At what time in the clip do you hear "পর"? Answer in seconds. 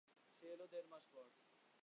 1.13-1.25